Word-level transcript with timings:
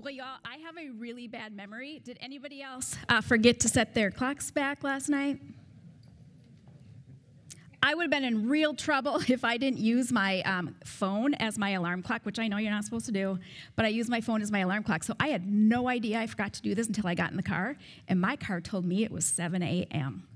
Well, 0.00 0.14
y'all, 0.14 0.38
I 0.44 0.58
have 0.58 0.78
a 0.78 0.90
really 0.90 1.26
bad 1.26 1.52
memory. 1.52 2.00
Did 2.04 2.18
anybody 2.20 2.62
else 2.62 2.96
uh, 3.08 3.20
forget 3.20 3.58
to 3.60 3.68
set 3.68 3.94
their 3.94 4.12
clocks 4.12 4.48
back 4.48 4.84
last 4.84 5.08
night? 5.08 5.40
I 7.82 7.96
would 7.96 8.04
have 8.04 8.10
been 8.10 8.22
in 8.22 8.48
real 8.48 8.74
trouble 8.74 9.20
if 9.28 9.44
I 9.44 9.56
didn't 9.56 9.80
use 9.80 10.12
my 10.12 10.40
um, 10.42 10.76
phone 10.84 11.34
as 11.34 11.58
my 11.58 11.70
alarm 11.70 12.04
clock, 12.04 12.20
which 12.22 12.38
I 12.38 12.46
know 12.46 12.58
you're 12.58 12.70
not 12.70 12.84
supposed 12.84 13.06
to 13.06 13.12
do, 13.12 13.40
but 13.74 13.84
I 13.84 13.88
use 13.88 14.08
my 14.08 14.20
phone 14.20 14.40
as 14.40 14.52
my 14.52 14.60
alarm 14.60 14.84
clock. 14.84 15.02
So 15.02 15.14
I 15.18 15.28
had 15.28 15.50
no 15.50 15.88
idea 15.88 16.20
I 16.20 16.28
forgot 16.28 16.52
to 16.52 16.62
do 16.62 16.76
this 16.76 16.86
until 16.86 17.08
I 17.08 17.16
got 17.16 17.32
in 17.32 17.36
the 17.36 17.42
car, 17.42 17.74
and 18.06 18.20
my 18.20 18.36
car 18.36 18.60
told 18.60 18.84
me 18.84 19.02
it 19.02 19.10
was 19.10 19.26
7 19.26 19.60
a.m., 19.64 20.28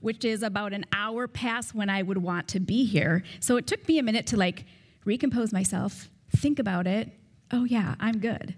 which 0.00 0.24
is 0.24 0.44
about 0.44 0.72
an 0.72 0.86
hour 0.92 1.26
past 1.26 1.74
when 1.74 1.90
I 1.90 2.02
would 2.02 2.18
want 2.18 2.46
to 2.48 2.60
be 2.60 2.84
here. 2.84 3.24
So 3.40 3.56
it 3.56 3.66
took 3.66 3.88
me 3.88 3.98
a 3.98 4.04
minute 4.04 4.28
to 4.28 4.36
like 4.36 4.64
recompose 5.04 5.52
myself, 5.52 6.08
think 6.36 6.60
about 6.60 6.86
it. 6.86 7.10
Oh, 7.50 7.64
yeah, 7.64 7.96
I'm 7.98 8.20
good 8.20 8.54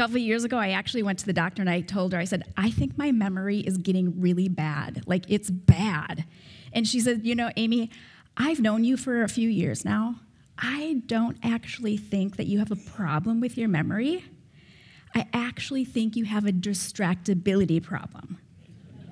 couple 0.00 0.16
years 0.16 0.44
ago, 0.44 0.56
I 0.56 0.70
actually 0.70 1.02
went 1.02 1.18
to 1.18 1.26
the 1.26 1.34
doctor 1.34 1.60
and 1.60 1.68
I 1.68 1.82
told 1.82 2.14
her, 2.14 2.18
I 2.18 2.24
said, 2.24 2.44
I 2.56 2.70
think 2.70 2.96
my 2.96 3.12
memory 3.12 3.58
is 3.58 3.76
getting 3.76 4.18
really 4.18 4.48
bad. 4.48 5.02
Like, 5.04 5.26
it's 5.28 5.50
bad. 5.50 6.24
And 6.72 6.88
she 6.88 7.00
said, 7.00 7.26
You 7.26 7.34
know, 7.34 7.50
Amy, 7.56 7.90
I've 8.34 8.60
known 8.60 8.82
you 8.82 8.96
for 8.96 9.22
a 9.22 9.28
few 9.28 9.50
years 9.50 9.84
now. 9.84 10.16
I 10.56 11.02
don't 11.04 11.36
actually 11.42 11.98
think 11.98 12.36
that 12.38 12.46
you 12.46 12.60
have 12.60 12.70
a 12.70 12.76
problem 12.76 13.40
with 13.40 13.58
your 13.58 13.68
memory. 13.68 14.24
I 15.14 15.28
actually 15.34 15.84
think 15.84 16.16
you 16.16 16.24
have 16.24 16.46
a 16.46 16.52
distractibility 16.52 17.82
problem. 17.82 18.38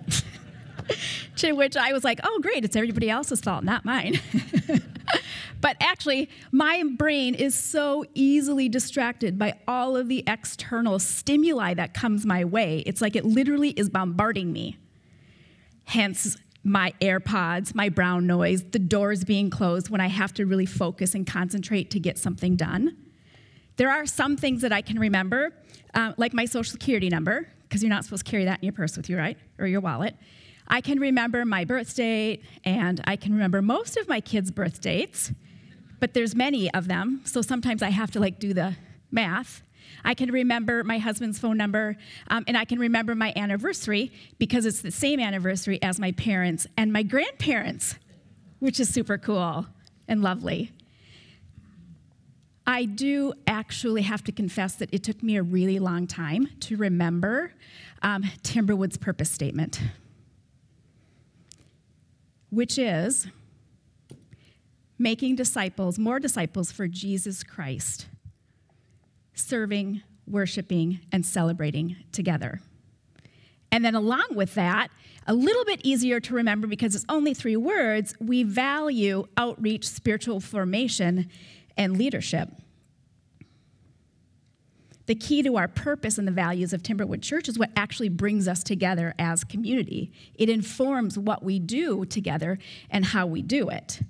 to 1.37 1.53
which 1.53 1.77
I 1.77 1.93
was 1.93 2.03
like, 2.03 2.21
oh, 2.25 2.39
great, 2.41 2.65
it's 2.65 2.77
everybody 2.77 3.11
else's 3.11 3.43
fault, 3.43 3.63
not 3.63 3.85
mine. 3.85 4.21
But 5.69 5.77
actually, 5.81 6.31
my 6.51 6.83
brain 6.97 7.35
is 7.35 7.55
so 7.55 8.03
easily 8.15 8.71
distracted 8.71 9.39
by 9.39 9.59
all 9.69 9.99
of 9.99 10.09
the 10.09 10.25
external 10.27 10.99
stimuli 10.99 11.75
that 11.75 11.93
comes 11.93 12.25
my 12.25 12.43
way. 12.43 12.83
It's 12.87 13.03
like 13.03 13.15
it 13.15 13.27
literally 13.27 13.73
is 13.73 13.91
bombarding 13.91 14.51
me. 14.51 14.79
Hence, 15.85 16.39
my 16.65 16.95
AirPods, 17.03 17.75
my 17.75 17.91
brown 17.91 18.27
noise, 18.27 18.65
the 18.73 18.79
doors 18.79 19.25
being 19.25 19.51
closed 19.51 19.91
when 19.91 20.01
I 20.01 20.07
have 20.07 20.33
to 20.35 20.47
really 20.47 20.65
focus 20.65 21.15
and 21.15 21.27
concentrate 21.27 21.91
to 21.91 22.01
get 22.01 22.17
something 22.17 22.57
done. 22.57 22.97
There 23.77 23.91
are 23.91 24.07
some 24.07 24.39
things 24.39 24.63
that 24.63 24.73
I 24.73 24.81
can 24.81 24.99
remember, 24.99 25.53
uh, 25.93 26.15
like 26.17 26.33
my 26.33 26.47
social 26.47 26.73
security 26.73 27.11
number, 27.11 27.47
because 27.65 27.83
you're 27.83 27.91
not 27.91 28.05
supposed 28.05 28.25
to 28.25 28.31
carry 28.31 28.47
that 28.47 28.61
in 28.61 28.65
your 28.65 28.73
purse 28.73 28.97
with 28.97 29.11
you, 29.11 29.19
right? 29.19 29.37
Or 29.59 29.67
your 29.67 29.83
wallet. 29.83 30.17
I 30.67 30.81
can 30.81 30.99
remember 30.99 31.45
my 31.45 31.67
birth 31.67 31.95
date, 31.95 32.43
and 32.65 33.03
I 33.07 33.17
can 33.17 33.35
remember 33.35 33.61
most 33.61 33.99
of 33.99 34.09
my 34.09 34.23
kids' 34.23 34.51
birth 34.51 34.81
dates 34.81 35.31
but 36.01 36.15
there's 36.15 36.35
many 36.35 36.73
of 36.73 36.89
them, 36.89 37.21
so 37.25 37.43
sometimes 37.43 37.83
I 37.83 37.91
have 37.91 38.11
to 38.13 38.21
like 38.21 38.39
do 38.39 38.55
the 38.55 38.77
math. 39.11 39.63
I 40.05 40.15
can 40.15 40.31
remember 40.31 40.85
my 40.85 40.99
husband's 40.99 41.39
phone 41.39 41.57
number, 41.57 41.97
um, 42.29 42.45
and 42.47 42.57
I 42.57 42.65
can 42.65 42.79
remember 42.79 43.15
my 43.15 43.33
anniversary 43.37 44.13
because 44.39 44.67
it's 44.67 44.81
the 44.81 44.91
same 44.91 45.19
anniversary 45.19 45.83
as 45.83 45.99
my 45.99 46.13
parents 46.13 46.67
and 46.77 46.93
my 46.93 47.03
grandparents, 47.03 47.97
which 48.59 48.79
is 48.79 48.89
super 48.89 49.19
cool 49.19 49.67
and 50.07 50.23
lovely. 50.23 50.73
I 52.67 52.85
do 52.85 53.33
actually 53.47 54.03
have 54.03 54.23
to 54.25 54.33
confess 54.33 54.75
that 54.75 54.93
it 54.93 55.03
took 55.03 55.23
me 55.23 55.37
a 55.37 55.43
really 55.43 55.79
long 55.79 56.07
time 56.07 56.51
to 56.61 56.77
remember 56.77 57.55
um, 58.03 58.25
Timberwood's 58.43 58.99
purpose 58.99 59.31
statement, 59.31 59.81
which 62.51 62.79
is 62.79 63.27
making 64.99 65.37
disciples, 65.37 65.99
more 65.99 66.19
disciples 66.19 66.73
for 66.73 66.89
Jesus 66.89 67.43
Christ, 67.43 68.07
serving, 69.35 70.03
worshiping, 70.27 71.01
and 71.13 71.25
celebrating 71.25 71.97
together. 72.13 72.61
And 73.71 73.85
then, 73.85 73.95
along 73.95 74.29
with 74.33 74.55
that, 74.55 74.89
a 75.27 75.35
little 75.35 75.65
bit 75.65 75.81
easier 75.85 76.21
to 76.21 76.35
remember 76.35 76.67
because 76.67 76.95
it's 76.95 77.05
only 77.09 77.35
three 77.35 77.57
words, 77.57 78.15
we 78.19 78.43
value 78.43 79.27
outreach, 79.37 79.87
spiritual 79.87 80.41
formation, 80.41 81.29
and 81.77 81.99
leadership. 81.99 82.49
The 85.05 85.15
key 85.15 85.43
to 85.43 85.57
our 85.57 85.69
purpose 85.69 86.19
and 86.19 86.29
the 86.29 86.33
values 86.33 86.73
of 86.75 86.83
Timberwood 86.83 87.23
Church 87.23 87.49
is 87.49 87.59
what 87.59 87.71
actually 87.77 88.11
brings 88.11 88.47
us 88.47 88.63
together 88.63 89.15
as 89.19 89.43
community. 89.43 90.13
It 90.35 90.51
informs 90.51 91.19
what 91.19 91.43
we 91.43 91.59
do 91.59 92.05
together 92.05 92.59
and 92.91 93.07
how 93.07 93.27
we 93.27 93.41
do 93.41 93.71
it. 93.71 94.01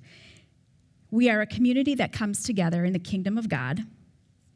We 1.10 1.30
are 1.30 1.40
a 1.40 1.46
community 1.46 1.94
that 1.94 2.12
comes 2.12 2.42
together 2.42 2.84
in 2.84 2.92
the 2.92 2.98
kingdom 2.98 3.38
of 3.38 3.48
God, 3.48 3.82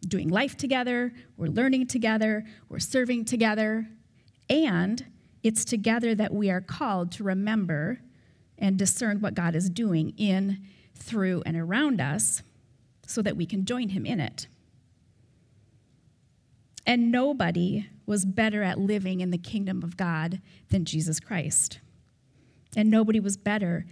doing 0.07 0.29
life 0.29 0.57
together, 0.57 1.13
we're 1.37 1.47
learning 1.47 1.87
together, 1.87 2.45
we're 2.69 2.79
serving 2.79 3.25
together, 3.25 3.89
and 4.51 5.07
it's 5.43 5.65
together 5.65 6.15
that 6.15 6.35
we 6.35 6.51
are 6.51 6.61
called 6.61 7.11
to 7.12 7.25
remember 7.25 8.01
and 8.59 8.79
discern 8.79 9.21
what 9.21 9.35
God 9.35 9.57
is 9.57 9.71
doing 9.71 10.12
in, 10.19 10.61
through, 10.95 11.43
and 11.47 11.57
around 11.57 12.01
us 12.01 12.43
so 13.07 13.23
that 13.23 13.37
we 13.37 13.47
can 13.47 13.65
join 13.65 13.89
Him 13.89 14.05
in 14.05 14.21
it. 14.21 14.47
And 16.87 17.11
nobody 17.11 17.89
was 18.05 18.25
better 18.25 18.62
at 18.62 18.79
living 18.79 19.21
in 19.21 19.31
the 19.31 19.39
kingdom 19.39 19.83
of 19.83 19.97
God 19.97 20.41
than 20.69 20.85
Jesus 20.85 21.19
Christ. 21.19 21.79
And 22.77 22.91
nobody 22.91 23.21
was 23.21 23.37
better 23.37 23.87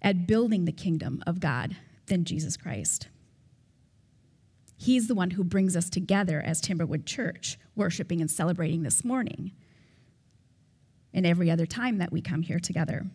at 0.00 0.26
building 0.26 0.64
the 0.64 0.72
kingdom 0.72 1.22
of 1.26 1.40
God 1.40 1.76
than 2.06 2.24
Jesus 2.24 2.56
Christ. 2.56 3.08
He's 4.76 5.08
the 5.08 5.14
one 5.14 5.30
who 5.30 5.44
brings 5.44 5.76
us 5.76 5.88
together 5.88 6.40
as 6.40 6.60
Timberwood 6.60 7.06
Church, 7.06 7.58
worshiping 7.74 8.20
and 8.20 8.30
celebrating 8.30 8.82
this 8.82 9.04
morning 9.04 9.52
and 11.14 11.26
every 11.26 11.50
other 11.50 11.66
time 11.66 11.96
that 11.98 12.12
we 12.12 12.20
come 12.20 12.42
here 12.42 12.60
together. 12.60 13.06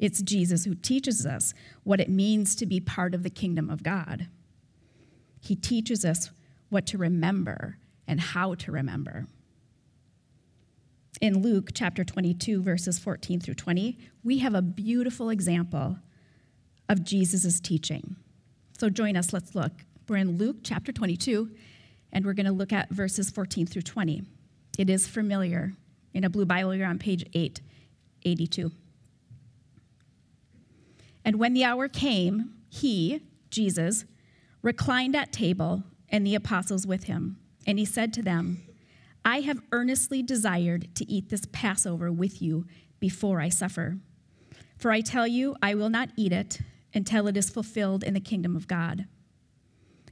It's 0.00 0.20
Jesus 0.22 0.64
who 0.64 0.74
teaches 0.74 1.24
us 1.24 1.54
what 1.84 2.00
it 2.00 2.08
means 2.08 2.56
to 2.56 2.66
be 2.66 2.80
part 2.80 3.14
of 3.14 3.22
the 3.22 3.30
kingdom 3.30 3.70
of 3.70 3.82
God. 3.82 4.28
He 5.40 5.54
teaches 5.54 6.04
us 6.04 6.30
what 6.70 6.86
to 6.86 6.98
remember 6.98 7.78
and 8.08 8.20
how 8.20 8.54
to 8.54 8.72
remember. 8.72 9.26
In 11.20 11.42
Luke 11.42 11.70
chapter 11.74 12.02
22, 12.02 12.62
verses 12.62 12.98
14 12.98 13.40
through 13.40 13.54
20, 13.54 13.98
we 14.24 14.38
have 14.38 14.54
a 14.54 14.62
beautiful 14.62 15.28
example 15.28 15.98
of 16.90 17.04
Jesus' 17.04 17.60
teaching. 17.60 18.16
So 18.76 18.90
join 18.90 19.16
us, 19.16 19.32
let's 19.32 19.54
look. 19.54 19.70
We're 20.08 20.16
in 20.16 20.38
Luke 20.38 20.56
chapter 20.64 20.90
22, 20.90 21.48
and 22.12 22.26
we're 22.26 22.32
going 22.32 22.46
to 22.46 22.52
look 22.52 22.72
at 22.72 22.90
verses 22.90 23.30
14 23.30 23.68
through 23.68 23.82
20. 23.82 24.24
It 24.76 24.90
is 24.90 25.06
familiar. 25.06 25.74
In 26.12 26.24
a 26.24 26.30
blue 26.30 26.44
Bible, 26.44 26.74
you're 26.74 26.88
on 26.88 26.98
page 26.98 27.24
882. 27.32 28.72
And 31.24 31.38
when 31.38 31.54
the 31.54 31.62
hour 31.62 31.86
came, 31.86 32.54
he, 32.68 33.22
Jesus, 33.50 34.04
reclined 34.60 35.14
at 35.14 35.32
table, 35.32 35.84
and 36.08 36.26
the 36.26 36.34
apostles 36.34 36.88
with 36.88 37.04
him. 37.04 37.38
And 37.68 37.78
he 37.78 37.84
said 37.84 38.12
to 38.14 38.22
them, 38.22 38.64
I 39.24 39.42
have 39.42 39.62
earnestly 39.70 40.24
desired 40.24 40.92
to 40.96 41.08
eat 41.08 41.28
this 41.28 41.46
Passover 41.52 42.10
with 42.10 42.42
you 42.42 42.66
before 42.98 43.40
I 43.40 43.48
suffer. 43.48 43.98
For 44.76 44.90
I 44.90 45.02
tell 45.02 45.28
you, 45.28 45.54
I 45.62 45.74
will 45.74 45.90
not 45.90 46.08
eat 46.16 46.32
it 46.32 46.58
until 46.94 47.26
it 47.26 47.36
is 47.36 47.50
fulfilled 47.50 48.02
in 48.02 48.14
the 48.14 48.20
kingdom 48.20 48.56
of 48.56 48.68
God. 48.68 49.06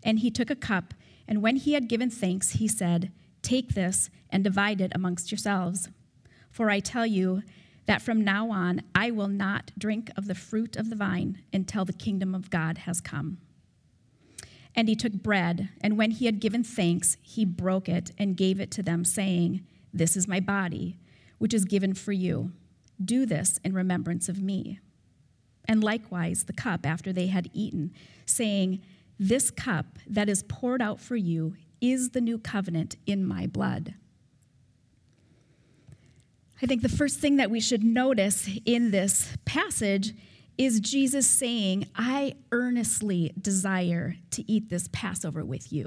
And 0.03 0.21
he 0.21 0.31
took 0.31 0.51
a 0.51 0.57
cup, 0.57 0.95
and 1.27 1.43
when 1.43 1.57
he 1.57 1.73
had 1.73 1.89
given 1.89 2.11
thanks, 2.11 2.51
he 2.53 2.69
said, 2.69 3.13
Take 3.43 3.75
this 3.75 4.11
and 4.31 4.45
divide 4.45 4.81
it 4.81 4.93
amongst 4.95 5.31
yourselves. 5.31 5.89
For 6.51 6.71
I 6.71 6.81
tell 6.81 7.07
you 7.07 7.43
that 7.87 8.03
from 8.03 8.23
now 8.23 8.51
on 8.51 8.83
I 8.95 9.11
will 9.11 9.29
not 9.29 9.71
drink 9.79 10.11
of 10.17 10.27
the 10.27 10.35
fruit 10.35 10.77
of 10.77 10.91
the 10.91 10.97
vine 10.97 11.43
until 11.53 11.85
the 11.85 11.93
kingdom 11.93 12.35
of 12.35 12.51
God 12.51 12.79
has 12.79 13.01
come. 13.01 13.39
And 14.75 14.89
he 14.89 14.95
took 14.95 15.13
bread, 15.13 15.71
and 15.81 15.97
when 15.97 16.13
he 16.13 16.27
had 16.27 16.41
given 16.41 16.63
thanks, 16.63 17.17
he 17.23 17.45
broke 17.45 17.89
it 17.89 18.13
and 18.19 18.37
gave 18.37 18.61
it 18.61 18.71
to 18.73 18.83
them, 18.83 19.05
saying, 19.05 19.65
This 19.93 20.17
is 20.17 20.29
my 20.29 20.41
body, 20.41 20.99
which 21.39 21.55
is 21.55 21.65
given 21.65 21.95
for 21.95 22.13
you. 22.13 22.53
Do 23.03 23.27
this 23.27 23.59
in 23.65 23.73
remembrance 23.73 24.29
of 24.29 24.41
me 24.41 24.81
and 25.69 25.85
likewise 25.85 26.45
the 26.45 26.53
cup 26.53 26.87
after 26.87 27.13
they 27.13 27.27
had 27.27 27.51
eaten, 27.53 27.93
saying, 28.25 28.81
This 29.19 29.51
cup 29.51 29.99
that 30.09 30.29
is 30.29 30.43
poured 30.43 30.81
out 30.81 30.99
for 30.99 31.15
you 31.15 31.55
is 31.81 32.11
the 32.11 32.21
new 32.21 32.39
covenant 32.39 32.97
in 33.07 33.25
my 33.25 33.47
blood. 33.47 33.95
I 36.61 36.67
think 36.67 36.83
the 36.83 36.89
first 36.89 37.21
thing 37.21 37.37
that 37.37 37.51
we 37.51 37.61
should 37.61 37.85
notice 37.85 38.49
in 38.65 38.91
this 38.91 39.37
passage 39.45 40.15
is 40.57 40.81
Jesus 40.81 41.27
saying, 41.27 41.87
I 41.95 42.35
earnestly 42.51 43.33
desire 43.41 44.17
to 44.31 44.51
eat 44.51 44.69
this 44.69 44.89
Passover 44.91 45.45
with 45.45 45.73
you. 45.73 45.87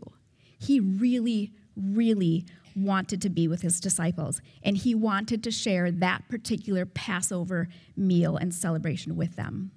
He 0.58 0.80
really, 0.80 1.52
really 1.76 2.46
wanted 2.76 3.22
to 3.22 3.30
be 3.30 3.48
with 3.48 3.62
his 3.62 3.80
disciples, 3.80 4.42
and 4.64 4.78
he 4.78 4.96
wanted 4.96 5.44
to 5.44 5.52
share 5.52 5.92
that 5.92 6.28
particular 6.30 6.86
Passover 6.86 7.68
meal 7.96 8.38
and 8.38 8.54
celebration 8.54 9.16
with 9.16 9.36
them. 9.36 9.72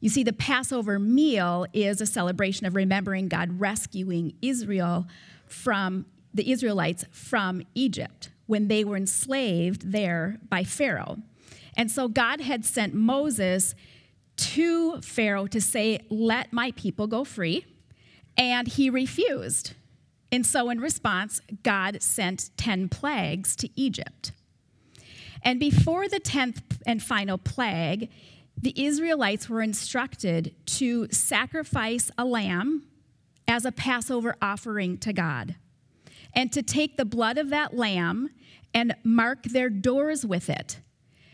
You 0.00 0.08
see, 0.08 0.22
the 0.22 0.32
Passover 0.32 0.98
meal 0.98 1.66
is 1.72 2.00
a 2.00 2.06
celebration 2.06 2.66
of 2.66 2.74
remembering 2.74 3.28
God 3.28 3.60
rescuing 3.60 4.34
Israel 4.40 5.06
from 5.46 6.06
the 6.32 6.50
Israelites 6.50 7.04
from 7.10 7.62
Egypt 7.74 8.30
when 8.46 8.68
they 8.68 8.82
were 8.82 8.96
enslaved 8.96 9.92
there 9.92 10.38
by 10.48 10.64
Pharaoh. 10.64 11.18
And 11.76 11.90
so 11.90 12.08
God 12.08 12.40
had 12.40 12.64
sent 12.64 12.94
Moses 12.94 13.74
to 14.36 15.00
Pharaoh 15.02 15.46
to 15.48 15.60
say, 15.60 16.00
Let 16.08 16.52
my 16.52 16.72
people 16.72 17.06
go 17.06 17.24
free. 17.24 17.66
And 18.36 18.68
he 18.68 18.88
refused. 18.88 19.74
And 20.32 20.46
so, 20.46 20.70
in 20.70 20.80
response, 20.80 21.40
God 21.62 22.02
sent 22.02 22.50
10 22.56 22.88
plagues 22.88 23.56
to 23.56 23.68
Egypt. 23.74 24.32
And 25.42 25.58
before 25.58 26.08
the 26.08 26.20
10th 26.20 26.62
and 26.86 27.02
final 27.02 27.38
plague, 27.38 28.10
the 28.56 28.74
Israelites 28.76 29.48
were 29.48 29.62
instructed 29.62 30.54
to 30.66 31.08
sacrifice 31.10 32.10
a 32.18 32.24
lamb 32.24 32.84
as 33.48 33.64
a 33.64 33.72
Passover 33.72 34.36
offering 34.40 34.98
to 34.98 35.12
God, 35.12 35.56
and 36.34 36.52
to 36.52 36.62
take 36.62 36.96
the 36.96 37.04
blood 37.04 37.38
of 37.38 37.48
that 37.50 37.76
lamb 37.76 38.30
and 38.72 38.94
mark 39.02 39.42
their 39.44 39.70
doors 39.70 40.24
with 40.24 40.48
it, 40.48 40.78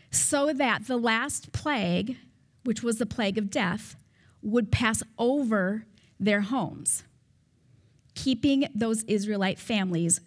so 0.09 0.53
that 0.53 0.87
the 0.87 0.97
last 0.97 1.51
plague, 1.51 2.17
which 2.63 2.81
was 2.81 2.97
the 2.97 3.05
plague 3.05 3.37
of 3.37 3.51
death, 3.51 3.95
would 4.41 4.71
pass 4.71 5.03
over 5.19 5.85
their 6.19 6.41
homes, 6.41 7.03
keeping 8.17 8.67
those 8.73 9.03
Israelite 9.03 9.59
families 9.59 10.19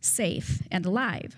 safe 0.00 0.62
and 0.70 0.84
alive. 0.84 1.36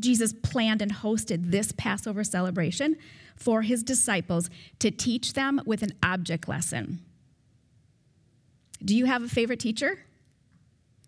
Jesus 0.00 0.32
planned 0.32 0.82
and 0.82 0.92
hosted 0.92 1.52
this 1.52 1.72
Passover 1.72 2.24
celebration 2.24 2.96
for 3.36 3.62
his 3.62 3.84
disciples 3.84 4.50
to 4.80 4.90
teach 4.90 5.34
them 5.34 5.60
with 5.64 5.82
an 5.82 5.92
object 6.02 6.48
lesson. 6.48 7.00
Do 8.84 8.96
you 8.96 9.06
have 9.06 9.22
a 9.22 9.28
favorite 9.28 9.60
teacher? 9.60 10.00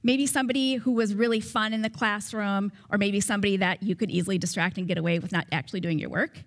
Maybe 0.05 0.27
somebody 0.27 0.77
who 0.77 0.93
was 0.93 1.13
really 1.15 1.41
fun 1.41 1.73
in 1.73 1.83
the 1.83 1.91
classroom, 1.91 2.71
or 2.91 2.99
maybe 2.99 3.21
somebody 3.21 3.57
that 3.57 3.83
you 3.83 3.97
could 3.97 4.13
easily 4.13 4.39
distract 4.39 4.79
and 4.79 4.87
get 4.87 4.97
away 4.97 5.19
with 5.19 5.33
not 5.33 5.47
actually 5.51 5.81
doing 5.81 5.99
your 5.99 6.11
work. 6.11 6.39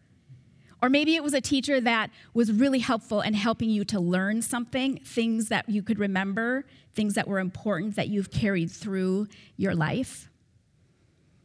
Or 0.81 0.89
maybe 0.89 1.15
it 1.15 1.23
was 1.23 1.33
a 1.33 1.41
teacher 1.41 1.81
that 1.81 2.11
was 2.33 2.51
really 2.51 2.79
helpful 2.79 3.21
in 3.21 3.33
helping 3.33 3.69
you 3.69 3.83
to 3.85 3.99
learn 3.99 4.41
something, 4.41 4.97
things 4.97 5.49
that 5.49 5.67
you 5.67 5.81
could 5.81 5.97
remember, 5.97 6.65
things 6.93 7.15
that 7.15 7.27
were 7.27 7.39
important 7.39 7.95
that 7.95 8.09
you've 8.09 8.29
carried 8.29 8.69
through 8.69 9.27
your 9.55 9.73
life. 9.73 10.29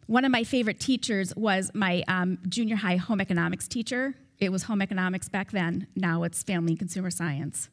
One 0.06 0.24
of 0.24 0.32
my 0.32 0.44
favorite 0.44 0.80
teachers 0.80 1.34
was 1.34 1.70
my 1.72 2.04
um, 2.08 2.38
junior 2.48 2.76
high 2.76 2.96
home 2.96 3.20
economics 3.20 3.66
teacher. 3.66 4.14
It 4.38 4.52
was 4.52 4.64
home 4.64 4.82
economics 4.82 5.28
back 5.28 5.52
then, 5.52 5.86
now 5.94 6.24
it's 6.24 6.42
family 6.42 6.72
and 6.72 6.78
consumer 6.78 7.10
science. 7.10 7.70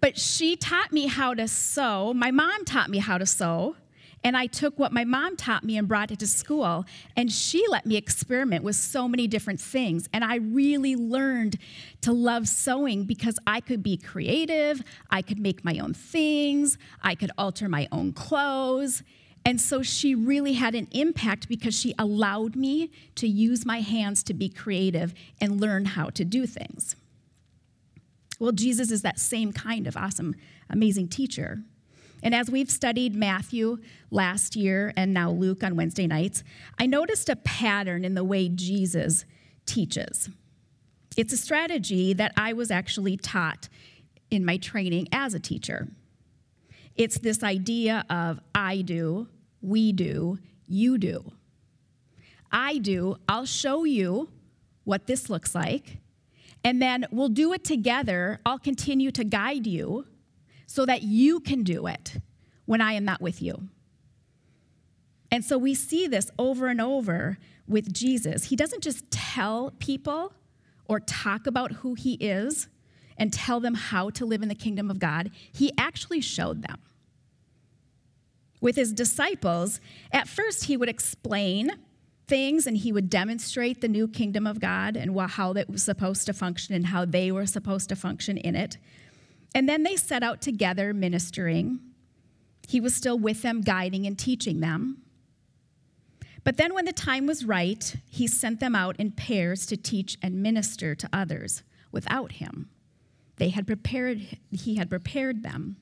But 0.00 0.18
she 0.18 0.56
taught 0.56 0.92
me 0.92 1.06
how 1.06 1.34
to 1.34 1.48
sew. 1.48 2.12
My 2.14 2.30
mom 2.30 2.64
taught 2.64 2.90
me 2.90 2.98
how 2.98 3.18
to 3.18 3.26
sew. 3.26 3.76
And 4.24 4.36
I 4.36 4.46
took 4.46 4.78
what 4.78 4.92
my 4.92 5.04
mom 5.04 5.36
taught 5.36 5.64
me 5.64 5.76
and 5.76 5.86
brought 5.86 6.10
it 6.10 6.18
to 6.18 6.26
school. 6.26 6.84
And 7.16 7.30
she 7.30 7.64
let 7.68 7.86
me 7.86 7.96
experiment 7.96 8.64
with 8.64 8.76
so 8.76 9.08
many 9.08 9.26
different 9.26 9.60
things. 9.60 10.08
And 10.12 10.24
I 10.24 10.36
really 10.36 10.96
learned 10.96 11.58
to 12.02 12.12
love 12.12 12.48
sewing 12.48 13.04
because 13.04 13.38
I 13.46 13.60
could 13.60 13.82
be 13.82 13.96
creative, 13.96 14.82
I 15.10 15.22
could 15.22 15.38
make 15.38 15.64
my 15.64 15.78
own 15.78 15.94
things, 15.94 16.78
I 17.02 17.14
could 17.14 17.30
alter 17.38 17.68
my 17.68 17.88
own 17.92 18.12
clothes. 18.12 19.02
And 19.44 19.60
so 19.60 19.82
she 19.82 20.14
really 20.14 20.54
had 20.54 20.74
an 20.74 20.88
impact 20.90 21.48
because 21.48 21.78
she 21.78 21.94
allowed 21.98 22.56
me 22.56 22.90
to 23.14 23.26
use 23.26 23.64
my 23.64 23.80
hands 23.80 24.22
to 24.24 24.34
be 24.34 24.48
creative 24.48 25.14
and 25.40 25.60
learn 25.60 25.86
how 25.86 26.10
to 26.10 26.24
do 26.24 26.44
things. 26.44 26.96
Well, 28.38 28.52
Jesus 28.52 28.90
is 28.90 29.02
that 29.02 29.18
same 29.18 29.52
kind 29.52 29.86
of 29.86 29.96
awesome, 29.96 30.34
amazing 30.68 31.08
teacher. 31.08 31.60
And 32.22 32.34
as 32.34 32.50
we've 32.50 32.70
studied 32.70 33.14
Matthew 33.14 33.78
last 34.10 34.56
year 34.56 34.92
and 34.96 35.14
now 35.14 35.30
Luke 35.30 35.62
on 35.62 35.76
Wednesday 35.76 36.06
nights, 36.06 36.42
I 36.78 36.86
noticed 36.86 37.28
a 37.28 37.36
pattern 37.36 38.04
in 38.04 38.14
the 38.14 38.24
way 38.24 38.48
Jesus 38.48 39.24
teaches. 39.66 40.28
It's 41.16 41.32
a 41.32 41.36
strategy 41.36 42.12
that 42.12 42.32
I 42.36 42.52
was 42.52 42.70
actually 42.70 43.16
taught 43.16 43.68
in 44.30 44.44
my 44.44 44.56
training 44.56 45.08
as 45.12 45.34
a 45.34 45.40
teacher. 45.40 45.88
It's 46.96 47.18
this 47.18 47.42
idea 47.42 48.04
of 48.10 48.40
I 48.54 48.82
do, 48.82 49.28
we 49.60 49.92
do, 49.92 50.38
you 50.66 50.98
do. 50.98 51.32
I 52.50 52.78
do, 52.78 53.16
I'll 53.28 53.46
show 53.46 53.84
you 53.84 54.30
what 54.84 55.06
this 55.06 55.28
looks 55.28 55.54
like, 55.54 55.98
and 56.64 56.80
then 56.80 57.06
we'll 57.10 57.28
do 57.28 57.52
it 57.52 57.62
together. 57.62 58.40
I'll 58.44 58.58
continue 58.58 59.10
to 59.12 59.22
guide 59.22 59.66
you 59.66 60.06
so 60.68 60.86
that 60.86 61.02
you 61.02 61.40
can 61.40 61.64
do 61.64 61.88
it 61.88 62.18
when 62.64 62.80
I 62.80 62.92
am 62.92 63.04
not 63.04 63.20
with 63.20 63.42
you. 63.42 63.68
And 65.32 65.44
so 65.44 65.58
we 65.58 65.74
see 65.74 66.06
this 66.06 66.30
over 66.38 66.68
and 66.68 66.80
over 66.80 67.38
with 67.66 67.92
Jesus. 67.92 68.44
He 68.44 68.54
doesn't 68.54 68.84
just 68.84 69.10
tell 69.10 69.72
people 69.80 70.32
or 70.86 71.00
talk 71.00 71.48
about 71.48 71.72
who 71.72 71.94
he 71.94 72.14
is 72.14 72.68
and 73.16 73.32
tell 73.32 73.58
them 73.58 73.74
how 73.74 74.10
to 74.10 74.24
live 74.24 74.42
in 74.42 74.48
the 74.48 74.54
kingdom 74.54 74.90
of 74.90 75.00
God, 75.00 75.32
he 75.52 75.72
actually 75.76 76.20
showed 76.20 76.62
them 76.62 76.78
with 78.60 78.76
his 78.76 78.92
disciples, 78.92 79.80
at 80.12 80.28
first 80.28 80.64
he 80.64 80.76
would 80.76 80.88
explain 80.88 81.70
things 82.26 82.66
and 82.66 82.76
he 82.76 82.92
would 82.92 83.08
demonstrate 83.08 83.80
the 83.80 83.88
new 83.88 84.06
kingdom 84.06 84.46
of 84.46 84.60
God 84.60 84.96
and 84.96 85.18
how 85.30 85.52
it 85.52 85.70
was 85.70 85.82
supposed 85.82 86.26
to 86.26 86.32
function 86.32 86.74
and 86.74 86.86
how 86.86 87.04
they 87.04 87.32
were 87.32 87.46
supposed 87.46 87.88
to 87.88 87.96
function 87.96 88.36
in 88.36 88.54
it. 88.54 88.76
And 89.54 89.68
then 89.68 89.82
they 89.82 89.96
set 89.96 90.22
out 90.22 90.40
together 90.40 90.92
ministering. 90.92 91.80
He 92.68 92.80
was 92.80 92.94
still 92.94 93.18
with 93.18 93.42
them, 93.42 93.62
guiding 93.62 94.06
and 94.06 94.18
teaching 94.18 94.60
them. 94.60 95.02
But 96.44 96.56
then, 96.56 96.74
when 96.74 96.84
the 96.84 96.92
time 96.92 97.26
was 97.26 97.44
right, 97.44 97.96
he 98.08 98.26
sent 98.26 98.60
them 98.60 98.74
out 98.74 98.96
in 98.98 99.12
pairs 99.12 99.66
to 99.66 99.76
teach 99.76 100.16
and 100.22 100.42
minister 100.42 100.94
to 100.94 101.08
others 101.12 101.62
without 101.92 102.32
him. 102.32 102.70
They 103.36 103.50
had 103.50 103.66
prepared, 103.66 104.38
he 104.50 104.76
had 104.76 104.90
prepared 104.90 105.42
them. 105.42 105.76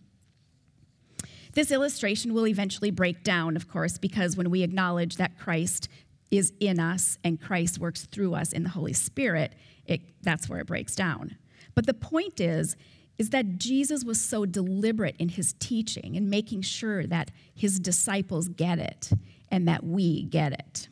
This 1.52 1.70
illustration 1.70 2.34
will 2.34 2.46
eventually 2.46 2.90
break 2.90 3.24
down, 3.24 3.56
of 3.56 3.68
course, 3.68 3.96
because 3.96 4.36
when 4.36 4.50
we 4.50 4.62
acknowledge 4.62 5.16
that 5.16 5.38
Christ 5.38 5.88
is 6.30 6.52
in 6.60 6.78
us 6.78 7.18
and 7.24 7.40
Christ 7.40 7.78
works 7.78 8.04
through 8.06 8.34
us 8.34 8.52
in 8.52 8.62
the 8.62 8.70
Holy 8.70 8.92
Spirit, 8.92 9.54
it, 9.86 10.02
that's 10.22 10.48
where 10.48 10.60
it 10.60 10.66
breaks 10.66 10.94
down. 10.94 11.36
But 11.74 11.86
the 11.86 11.94
point 11.94 12.40
is, 12.40 12.76
is 13.18 13.30
that 13.30 13.56
Jesus 13.56 14.04
was 14.04 14.20
so 14.20 14.44
deliberate 14.44 15.16
in 15.18 15.30
his 15.30 15.54
teaching 15.58 16.16
and 16.16 16.28
making 16.28 16.62
sure 16.62 17.06
that 17.06 17.30
his 17.54 17.80
disciples 17.80 18.48
get 18.48 18.78
it 18.78 19.10
and 19.50 19.66
that 19.66 19.84
we 19.84 20.24
get 20.24 20.52
it. 20.52 20.88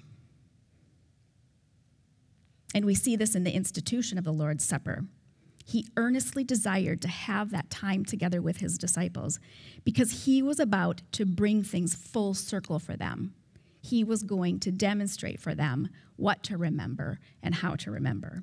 And 2.74 2.84
we 2.84 2.94
see 2.94 3.14
this 3.14 3.34
in 3.34 3.44
the 3.44 3.52
institution 3.54 4.18
of 4.18 4.24
the 4.24 4.32
Lord's 4.32 4.64
Supper. 4.64 5.04
He 5.64 5.86
earnestly 5.96 6.44
desired 6.44 7.00
to 7.02 7.08
have 7.08 7.50
that 7.50 7.70
time 7.70 8.04
together 8.04 8.42
with 8.42 8.58
his 8.58 8.76
disciples 8.76 9.38
because 9.84 10.24
he 10.24 10.42
was 10.42 10.60
about 10.60 11.02
to 11.12 11.24
bring 11.24 11.62
things 11.62 11.94
full 11.94 12.34
circle 12.34 12.78
for 12.78 12.96
them. 12.96 13.34
He 13.80 14.04
was 14.04 14.22
going 14.22 14.60
to 14.60 14.70
demonstrate 14.70 15.40
for 15.40 15.54
them 15.54 15.88
what 16.16 16.42
to 16.44 16.56
remember 16.56 17.18
and 17.42 17.54
how 17.54 17.76
to 17.76 17.90
remember. 17.90 18.42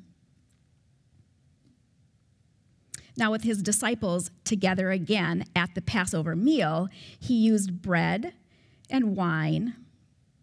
Now, 3.22 3.30
with 3.30 3.44
his 3.44 3.62
disciples 3.62 4.32
together 4.46 4.90
again 4.90 5.46
at 5.56 5.76
the 5.76 5.82
Passover 5.82 6.36
meal, 6.36 6.90
he 7.20 7.36
used 7.36 7.80
bread 7.80 8.34
and 8.90 9.16
wine 9.16 9.76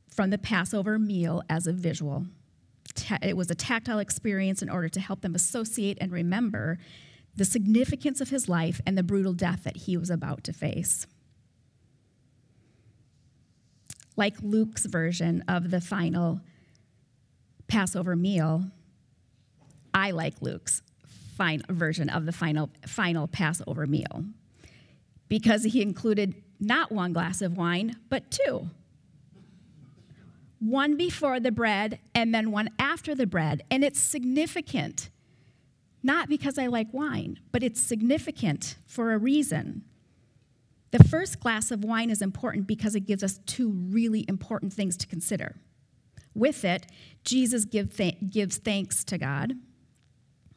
from 0.09 0.31
the 0.31 0.39
Passover 0.39 0.97
meal 0.97 1.43
as 1.51 1.67
a 1.67 1.73
visual 1.73 2.27
it 3.23 3.37
was 3.37 3.51
a 3.51 3.55
tactile 3.55 3.99
experience 3.99 4.63
in 4.63 4.71
order 4.71 4.89
to 4.89 5.01
help 5.01 5.21
them 5.21 5.35
associate 5.35 5.99
and 6.01 6.11
remember 6.11 6.79
the 7.37 7.45
significance 7.45 8.21
of 8.21 8.31
his 8.31 8.49
life 8.49 8.81
and 8.87 8.97
the 8.97 9.03
brutal 9.03 9.33
death 9.33 9.65
that 9.65 9.77
he 9.77 9.97
was 9.97 10.11
about 10.11 10.43
to 10.45 10.53
face. 10.53 11.07
Like 14.17 14.37
Luke's 14.43 14.87
version 14.87 15.45
of 15.47 15.71
the 15.71 15.81
final 15.81 16.41
Passover 17.69 18.17
meal, 18.17 18.65
I 19.95 20.11
like 20.11 20.41
Luke's 20.41 20.83
fine 21.39 21.63
version 21.71 22.11
of 22.11 22.27
the 22.27 22.33
final, 22.33 22.69
final 22.87 23.27
Passover 23.29 23.87
meal 23.87 24.25
because 25.29 25.63
he 25.63 25.81
included 25.81 26.35
not 26.61 26.91
one 26.91 27.13
glass 27.13 27.41
of 27.41 27.57
wine, 27.57 27.97
but 28.11 28.31
two 28.31 28.69
one 30.61 30.97
before 30.97 31.39
the 31.39 31.53
bread 31.53 32.01
and 32.17 32.35
then 32.35 32.51
one 32.51 32.69
after 32.81 33.15
the 33.15 33.27
bread. 33.27 33.63
And 33.71 33.85
it's 33.85 34.01
significant, 34.01 35.09
not 36.03 36.29
because 36.29 36.59
I 36.59 36.67
like 36.67 36.93
wine, 36.93 37.39
but 37.53 37.63
it's 37.63 37.81
significant 37.81 38.77
for 38.85 39.13
a 39.13 39.19
reason. 39.19 39.85
The 40.91 41.05
first 41.05 41.39
glass 41.39 41.71
of 41.71 41.85
wine 41.85 42.11
is 42.11 42.23
important 42.23 42.67
because 42.67 42.95
it 42.95 43.07
gives 43.07 43.23
us 43.23 43.39
two 43.47 43.71
really 43.71 44.25
important 44.29 44.73
things 44.73 44.97
to 44.97 45.07
consider. 45.07 45.57
With 46.35 46.65
it, 46.65 46.87
Jesus 47.25 47.65
give 47.65 47.97
th- 47.97 48.17
gives 48.29 48.57
thanks 48.57 49.05
to 49.05 49.19
God. 49.19 49.55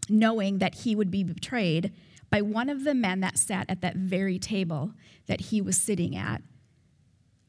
Knowing 0.09 0.59
that 0.59 0.75
he 0.75 0.95
would 0.95 1.11
be 1.11 1.23
betrayed 1.23 1.91
by 2.29 2.41
one 2.41 2.69
of 2.69 2.83
the 2.83 2.95
men 2.95 3.19
that 3.19 3.37
sat 3.37 3.69
at 3.69 3.81
that 3.81 3.95
very 3.95 4.39
table 4.39 4.93
that 5.27 5.41
he 5.41 5.61
was 5.61 5.77
sitting 5.77 6.15
at, 6.15 6.41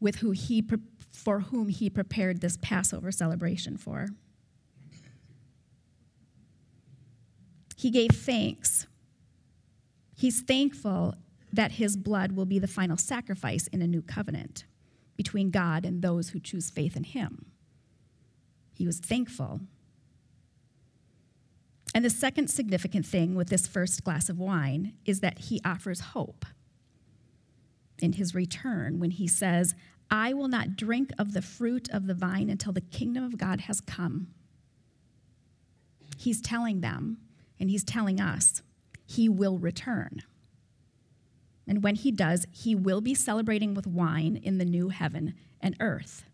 with 0.01 0.17
who 0.17 0.33
he, 0.33 0.65
for 1.13 1.41
whom 1.41 1.69
he 1.69 1.89
prepared 1.89 2.41
this 2.41 2.59
Passover 2.61 3.13
celebration 3.13 3.77
for. 3.77 4.09
He 7.77 7.91
gave 7.91 8.11
thanks. 8.11 8.87
He's 10.17 10.41
thankful 10.41 11.15
that 11.53 11.73
his 11.73 11.97
blood 11.97 12.33
will 12.33 12.47
be 12.47 12.59
the 12.59 12.67
final 12.67 12.97
sacrifice 12.97 13.67
in 13.69 13.83
a 13.83 13.87
new 13.87 14.03
covenant 14.03 14.65
between 15.17 15.51
God 15.51 15.85
and 15.85 16.01
those 16.01 16.31
who 16.31 16.41
choose 16.41 16.71
faith 16.71 16.97
in 16.97 17.05
him. 17.05 17.47
He 18.73 18.87
was 18.87 18.99
thankful. 18.99 19.61
And 21.95 22.05
the 22.05 22.11
second 22.11 22.49
significant 22.49 23.05
thing 23.05 23.35
with 23.35 23.49
this 23.49 23.67
first 23.67 24.03
glass 24.05 24.29
of 24.29 24.39
wine 24.39 24.95
is 25.05 25.21
that 25.21 25.39
he 25.39 25.61
offers 25.65 26.01
hope 26.01 26.47
in 28.01 28.15
his 28.15 28.35
return 28.35 28.99
when 28.99 29.11
he 29.11 29.29
says, 29.29 29.75
I 30.11 30.33
will 30.33 30.49
not 30.49 30.77
drink 30.77 31.11
of 31.19 31.33
the 31.33 31.43
fruit 31.43 31.89
of 31.91 32.07
the 32.07 32.15
vine 32.15 32.51
until 32.51 32.73
the 32.73 32.81
kingdom 32.81 33.25
of 33.25 33.39
God 33.39 33.63
has 33.63 33.81
come. 33.81 34.29
He's 36.19 36.41
telling 36.41 36.81
them, 36.81 37.19
and 37.59 37.71
he's 37.71 37.85
telling 37.85 38.21
us, 38.21 38.63
he 39.07 39.29
will 39.29 39.59
return. 39.59 40.23
And 41.67 41.83
when 41.83 41.95
he 41.95 42.11
does, 42.11 42.47
he 42.51 42.75
will 42.75 43.01
be 43.01 43.15
celebrating 43.15 43.75
with 43.75 43.87
wine 43.87 44.37
in 44.37 44.59
the 44.59 44.65
new 44.65 44.89
heaven 44.89 45.35
and 45.61 45.77
earth. 45.81 46.25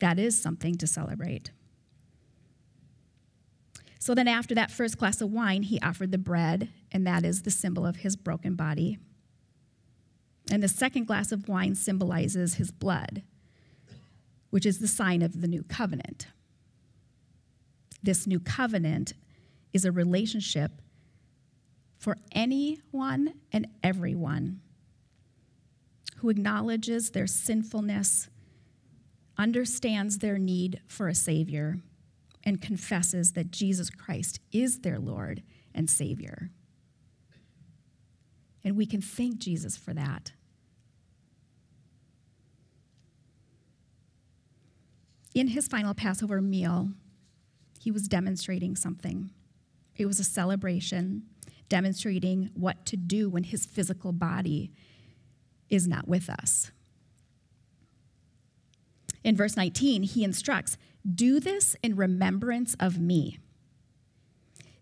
That 0.00 0.18
is 0.18 0.40
something 0.40 0.74
to 0.76 0.86
celebrate. 0.86 1.50
So 4.06 4.14
then, 4.14 4.28
after 4.28 4.54
that 4.54 4.70
first 4.70 4.98
glass 4.98 5.20
of 5.20 5.32
wine, 5.32 5.64
he 5.64 5.80
offered 5.80 6.12
the 6.12 6.16
bread, 6.16 6.68
and 6.92 7.04
that 7.08 7.24
is 7.24 7.42
the 7.42 7.50
symbol 7.50 7.84
of 7.84 7.96
his 7.96 8.14
broken 8.14 8.54
body. 8.54 8.98
And 10.48 10.62
the 10.62 10.68
second 10.68 11.08
glass 11.08 11.32
of 11.32 11.48
wine 11.48 11.74
symbolizes 11.74 12.54
his 12.54 12.70
blood, 12.70 13.24
which 14.50 14.64
is 14.64 14.78
the 14.78 14.86
sign 14.86 15.22
of 15.22 15.40
the 15.40 15.48
new 15.48 15.64
covenant. 15.64 16.28
This 18.00 18.28
new 18.28 18.38
covenant 18.38 19.14
is 19.72 19.84
a 19.84 19.90
relationship 19.90 20.80
for 21.98 22.16
anyone 22.30 23.34
and 23.52 23.66
everyone 23.82 24.60
who 26.18 26.28
acknowledges 26.28 27.10
their 27.10 27.26
sinfulness, 27.26 28.28
understands 29.36 30.18
their 30.18 30.38
need 30.38 30.80
for 30.86 31.08
a 31.08 31.14
Savior, 31.16 31.80
and 32.46 32.62
confesses 32.62 33.32
that 33.32 33.50
Jesus 33.50 33.90
Christ 33.90 34.38
is 34.52 34.78
their 34.78 35.00
Lord 35.00 35.42
and 35.74 35.90
Savior. 35.90 36.50
And 38.64 38.76
we 38.76 38.86
can 38.86 39.02
thank 39.02 39.38
Jesus 39.38 39.76
for 39.76 39.92
that. 39.92 40.32
In 45.34 45.48
his 45.48 45.68
final 45.68 45.92
Passover 45.92 46.40
meal, 46.40 46.90
he 47.80 47.90
was 47.90 48.08
demonstrating 48.08 48.76
something. 48.76 49.30
It 49.96 50.06
was 50.06 50.18
a 50.18 50.24
celebration 50.24 51.24
demonstrating 51.68 52.50
what 52.54 52.86
to 52.86 52.96
do 52.96 53.28
when 53.28 53.44
his 53.44 53.66
physical 53.66 54.12
body 54.12 54.72
is 55.68 55.88
not 55.88 56.06
with 56.06 56.30
us. 56.30 56.70
In 59.24 59.36
verse 59.36 59.56
19, 59.56 60.04
he 60.04 60.22
instructs, 60.22 60.78
Do 61.14 61.40
this 61.40 61.76
in 61.82 61.96
remembrance 61.96 62.74
of 62.80 62.98
me. 62.98 63.38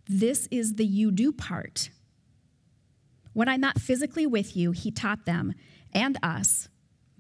This 0.07 0.49
is 0.51 0.75
the 0.75 0.87
you 0.87 1.11
do 1.11 1.33
part. 1.33 1.91
When 3.33 3.49
I'm 3.49 3.61
not 3.61 3.81
physically 3.81 4.27
with 4.27 4.57
you, 4.57 4.73
he 4.73 4.91
taught 4.91 5.27
them 5.27 5.55
and 5.93 6.17
us 6.23 6.69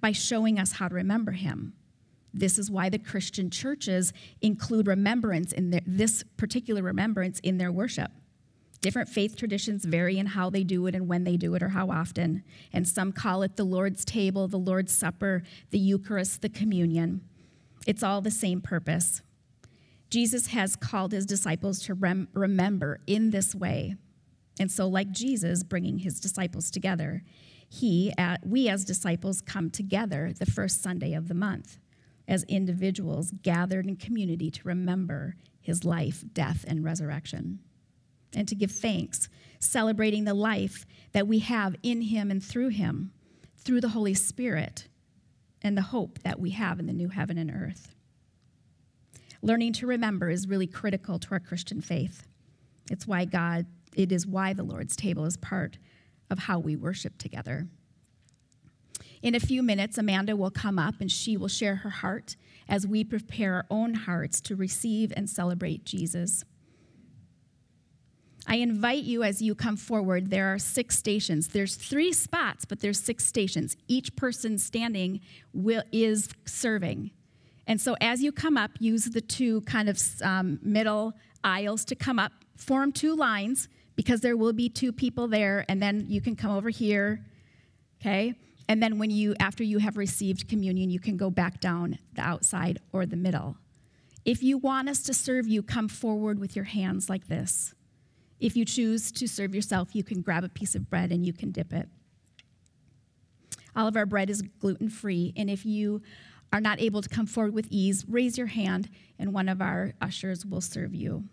by 0.00 0.12
showing 0.12 0.58
us 0.58 0.72
how 0.72 0.88
to 0.88 0.94
remember 0.94 1.32
him. 1.32 1.74
This 2.32 2.58
is 2.58 2.70
why 2.70 2.88
the 2.88 2.98
Christian 2.98 3.50
churches 3.50 4.12
include 4.42 4.86
remembrance 4.86 5.52
in 5.52 5.70
their, 5.70 5.82
this 5.86 6.24
particular 6.36 6.82
remembrance 6.82 7.40
in 7.40 7.58
their 7.58 7.72
worship. 7.72 8.10
Different 8.80 9.08
faith 9.08 9.36
traditions 9.36 9.84
vary 9.84 10.18
in 10.18 10.26
how 10.26 10.50
they 10.50 10.62
do 10.62 10.86
it 10.86 10.94
and 10.94 11.08
when 11.08 11.24
they 11.24 11.36
do 11.36 11.54
it 11.54 11.62
or 11.62 11.70
how 11.70 11.90
often. 11.90 12.42
And 12.72 12.86
some 12.86 13.12
call 13.12 13.42
it 13.42 13.56
the 13.56 13.64
Lord's 13.64 14.04
table, 14.04 14.46
the 14.46 14.58
Lord's 14.58 14.92
supper, 14.92 15.42
the 15.70 15.78
Eucharist, 15.78 16.42
the 16.42 16.48
communion. 16.48 17.22
It's 17.86 18.02
all 18.02 18.20
the 18.20 18.30
same 18.30 18.60
purpose. 18.60 19.22
Jesus 20.10 20.48
has 20.48 20.76
called 20.76 21.12
his 21.12 21.26
disciples 21.26 21.80
to 21.84 21.94
rem- 21.94 22.28
remember 22.32 23.00
in 23.06 23.30
this 23.30 23.54
way. 23.54 23.96
And 24.60 24.70
so, 24.70 24.86
like 24.86 25.10
Jesus 25.10 25.64
bringing 25.64 25.98
his 25.98 26.20
disciples 26.20 26.70
together, 26.70 27.22
he, 27.68 28.12
uh, 28.16 28.36
we 28.44 28.68
as 28.68 28.84
disciples 28.84 29.40
come 29.40 29.70
together 29.70 30.32
the 30.32 30.46
first 30.46 30.82
Sunday 30.82 31.14
of 31.14 31.28
the 31.28 31.34
month 31.34 31.78
as 32.28 32.44
individuals 32.44 33.32
gathered 33.42 33.86
in 33.86 33.96
community 33.96 34.50
to 34.50 34.60
remember 34.64 35.36
his 35.60 35.84
life, 35.84 36.24
death, 36.32 36.64
and 36.68 36.84
resurrection 36.84 37.58
and 38.36 38.48
to 38.48 38.54
give 38.54 38.70
thanks, 38.70 39.28
celebrating 39.60 40.24
the 40.24 40.34
life 40.34 40.86
that 41.12 41.26
we 41.26 41.38
have 41.40 41.76
in 41.82 42.02
Him 42.02 42.30
and 42.30 42.42
through 42.42 42.68
Him, 42.68 43.12
through 43.56 43.80
the 43.80 43.90
Holy 43.90 44.14
Spirit, 44.14 44.88
and 45.64 45.76
the 45.76 45.82
hope 45.82 46.18
that 46.20 46.38
we 46.38 46.50
have 46.50 46.78
in 46.78 46.86
the 46.86 46.92
new 46.92 47.08
heaven 47.08 47.38
and 47.38 47.50
earth. 47.50 47.94
Learning 49.42 49.72
to 49.72 49.86
remember 49.86 50.30
is 50.30 50.46
really 50.46 50.66
critical 50.66 51.18
to 51.18 51.32
our 51.32 51.40
Christian 51.40 51.80
faith. 51.80 52.26
It's 52.90 53.06
why 53.06 53.24
God, 53.24 53.66
it 53.96 54.12
is 54.12 54.26
why 54.26 54.52
the 54.52 54.62
Lord's 54.62 54.94
table 54.94 55.24
is 55.24 55.38
part 55.38 55.78
of 56.30 56.40
how 56.40 56.58
we 56.58 56.76
worship 56.76 57.16
together. 57.18 57.66
In 59.22 59.34
a 59.34 59.40
few 59.40 59.62
minutes, 59.62 59.96
Amanda 59.96 60.36
will 60.36 60.50
come 60.50 60.78
up 60.78 60.96
and 61.00 61.10
she 61.10 61.36
will 61.36 61.48
share 61.48 61.76
her 61.76 61.90
heart 61.90 62.36
as 62.68 62.86
we 62.86 63.04
prepare 63.04 63.54
our 63.54 63.66
own 63.70 63.94
hearts 63.94 64.40
to 64.42 64.56
receive 64.56 65.12
and 65.16 65.28
celebrate 65.28 65.84
Jesus. 65.84 66.44
I 68.46 68.56
invite 68.56 69.04
you 69.04 69.22
as 69.22 69.40
you 69.40 69.54
come 69.54 69.76
forward. 69.76 70.30
There 70.30 70.52
are 70.52 70.58
six 70.58 70.98
stations. 70.98 71.48
There's 71.48 71.76
three 71.76 72.12
spots, 72.12 72.64
but 72.64 72.80
there's 72.80 73.00
six 73.00 73.24
stations. 73.24 73.76
Each 73.88 74.14
person 74.16 74.58
standing 74.58 75.20
will, 75.52 75.82
is 75.92 76.28
serving. 76.44 77.10
And 77.66 77.80
so 77.80 77.96
as 78.00 78.22
you 78.22 78.32
come 78.32 78.56
up, 78.56 78.72
use 78.78 79.06
the 79.06 79.22
two 79.22 79.62
kind 79.62 79.88
of 79.88 79.98
um, 80.22 80.58
middle 80.62 81.14
aisles 81.42 81.84
to 81.86 81.94
come 81.94 82.18
up. 82.18 82.32
Form 82.56 82.92
two 82.92 83.16
lines 83.16 83.68
because 83.96 84.20
there 84.20 84.36
will 84.36 84.52
be 84.52 84.68
two 84.68 84.92
people 84.92 85.28
there, 85.28 85.64
and 85.68 85.82
then 85.82 86.06
you 86.08 86.20
can 86.20 86.36
come 86.36 86.50
over 86.50 86.68
here, 86.68 87.24
okay? 88.00 88.34
And 88.68 88.82
then 88.82 88.98
when 88.98 89.10
you, 89.10 89.34
after 89.38 89.62
you 89.62 89.78
have 89.78 89.96
received 89.96 90.48
communion, 90.48 90.90
you 90.90 90.98
can 90.98 91.16
go 91.16 91.30
back 91.30 91.60
down 91.60 91.98
the 92.14 92.22
outside 92.22 92.78
or 92.92 93.06
the 93.06 93.16
middle. 93.16 93.56
If 94.24 94.42
you 94.42 94.58
want 94.58 94.88
us 94.88 95.02
to 95.04 95.14
serve 95.14 95.46
you, 95.46 95.62
come 95.62 95.88
forward 95.88 96.38
with 96.38 96.56
your 96.56 96.64
hands 96.64 97.08
like 97.08 97.28
this. 97.28 97.74
If 98.40 98.56
you 98.56 98.64
choose 98.64 99.12
to 99.12 99.26
serve 99.26 99.54
yourself, 99.54 99.94
you 99.94 100.04
can 100.04 100.20
grab 100.20 100.44
a 100.44 100.48
piece 100.48 100.74
of 100.74 100.90
bread 100.90 101.12
and 101.12 101.24
you 101.24 101.32
can 101.32 101.50
dip 101.50 101.72
it. 101.72 101.88
All 103.76 103.88
of 103.88 103.96
our 103.96 104.06
bread 104.06 104.30
is 104.30 104.42
gluten 104.42 104.88
free, 104.88 105.32
and 105.36 105.50
if 105.50 105.66
you 105.66 106.02
are 106.52 106.60
not 106.60 106.80
able 106.80 107.02
to 107.02 107.08
come 107.08 107.26
forward 107.26 107.54
with 107.54 107.66
ease, 107.70 108.04
raise 108.08 108.38
your 108.38 108.46
hand 108.46 108.88
and 109.18 109.32
one 109.32 109.48
of 109.48 109.60
our 109.60 109.92
ushers 110.00 110.46
will 110.46 110.60
serve 110.60 110.94
you. 110.94 111.24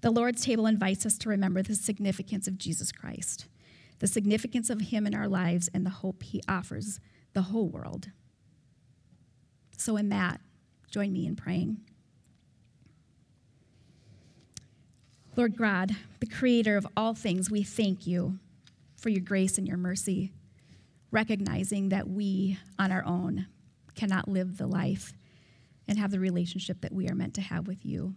The 0.00 0.10
Lord's 0.10 0.44
table 0.44 0.66
invites 0.66 1.06
us 1.06 1.18
to 1.18 1.28
remember 1.28 1.62
the 1.62 1.74
significance 1.74 2.46
of 2.46 2.58
Jesus 2.58 2.92
Christ, 2.92 3.46
the 3.98 4.06
significance 4.06 4.70
of 4.70 4.80
Him 4.80 5.06
in 5.06 5.14
our 5.14 5.28
lives, 5.28 5.68
and 5.72 5.86
the 5.86 5.90
hope 5.90 6.22
He 6.22 6.42
offers 6.48 7.00
the 7.32 7.42
whole 7.42 7.68
world. 7.68 8.10
So, 9.76 9.96
in 9.96 10.08
that, 10.10 10.40
join 10.90 11.12
me 11.12 11.26
in 11.26 11.36
praying. 11.36 11.78
Lord 15.36 15.58
God, 15.58 15.94
the 16.20 16.26
creator 16.26 16.78
of 16.78 16.86
all 16.96 17.12
things, 17.12 17.50
we 17.50 17.62
thank 17.62 18.06
you 18.06 18.38
for 18.96 19.10
your 19.10 19.20
grace 19.20 19.58
and 19.58 19.68
your 19.68 19.76
mercy, 19.76 20.32
recognizing 21.10 21.90
that 21.90 22.08
we 22.08 22.58
on 22.78 22.90
our 22.90 23.04
own 23.04 23.46
cannot 23.94 24.28
live 24.28 24.56
the 24.56 24.66
life 24.66 25.12
and 25.86 25.98
have 25.98 26.10
the 26.10 26.18
relationship 26.18 26.80
that 26.80 26.92
we 26.92 27.06
are 27.08 27.14
meant 27.14 27.34
to 27.34 27.42
have 27.42 27.66
with 27.66 27.84
you. 27.84 28.14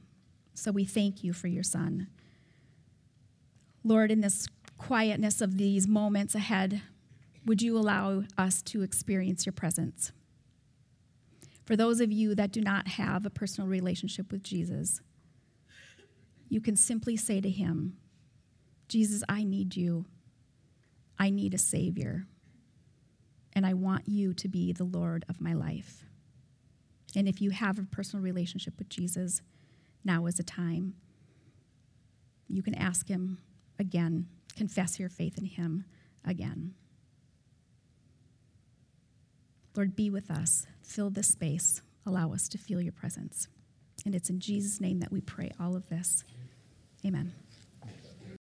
So 0.53 0.71
we 0.71 0.85
thank 0.85 1.21
you 1.21 1.33
for 1.33 1.47
your 1.47 1.63
son. 1.63 2.07
Lord, 3.83 4.11
in 4.11 4.21
this 4.21 4.47
quietness 4.77 5.41
of 5.41 5.57
these 5.57 5.87
moments 5.87 6.35
ahead, 6.35 6.81
would 7.45 7.61
you 7.61 7.77
allow 7.77 8.23
us 8.37 8.61
to 8.63 8.81
experience 8.81 9.45
your 9.45 9.53
presence? 9.53 10.13
For 11.65 11.75
those 11.75 11.99
of 11.99 12.13
you 12.13 12.33
that 12.35 12.51
do 12.51 12.61
not 12.61 12.87
have 12.87 13.25
a 13.25 13.29
personal 13.29 13.69
relationship 13.69 14.31
with 14.31 14.41
Jesus, 14.41 15.01
you 16.49 16.59
can 16.59 16.75
simply 16.75 17.15
say 17.15 17.39
to 17.39 17.49
him, 17.49 17.97
Jesus, 18.87 19.23
I 19.29 19.43
need 19.43 19.75
you. 19.75 20.05
I 21.17 21.29
need 21.29 21.53
a 21.53 21.59
Savior. 21.59 22.25
And 23.53 23.65
I 23.65 23.73
want 23.73 24.07
you 24.07 24.33
to 24.33 24.47
be 24.47 24.73
the 24.73 24.83
Lord 24.83 25.25
of 25.29 25.39
my 25.39 25.53
life. 25.53 26.05
And 27.15 27.27
if 27.27 27.41
you 27.41 27.51
have 27.51 27.77
a 27.77 27.83
personal 27.83 28.23
relationship 28.23 28.73
with 28.77 28.89
Jesus, 28.89 29.41
now 30.03 30.25
is 30.25 30.35
the 30.35 30.43
time. 30.43 30.95
You 32.47 32.63
can 32.63 32.75
ask 32.75 33.07
Him 33.07 33.39
again, 33.77 34.27
confess 34.55 34.99
your 34.99 35.09
faith 35.09 35.37
in 35.37 35.45
Him 35.45 35.85
again. 36.25 36.73
Lord, 39.75 39.95
be 39.95 40.09
with 40.09 40.31
us, 40.31 40.65
fill 40.81 41.09
this 41.09 41.27
space, 41.27 41.81
allow 42.05 42.33
us 42.33 42.47
to 42.49 42.57
feel 42.57 42.81
your 42.81 42.91
presence. 42.91 43.47
And 44.05 44.15
it's 44.15 44.29
in 44.29 44.39
Jesus' 44.39 44.81
name 44.81 44.99
that 44.99 45.11
we 45.11 45.21
pray 45.21 45.51
all 45.59 45.75
of 45.75 45.89
this. 45.89 46.23
Amen. 47.05 47.31